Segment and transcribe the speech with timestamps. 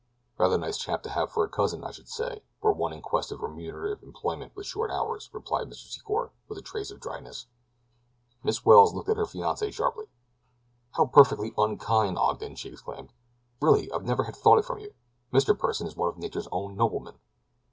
[0.39, 3.31] "Rather nice chap to have for a cousin, I should say, were one in quest
[3.31, 5.93] of remunerative employment with short hours," replied Mr.
[5.95, 7.45] Secor with a trace of dryness.
[8.41, 10.05] Miss Welles looked at her fiancée sharply.
[10.93, 13.13] "How perfectly unkind, Ogden," she exclaimed.
[13.61, 14.95] "Really, I'd never have thought it of you.
[15.31, 15.55] Mr.
[15.55, 17.19] Pursen is one of nature's own noblemen."